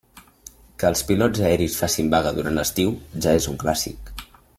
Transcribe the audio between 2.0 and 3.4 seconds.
vaga durant l'estiu, ja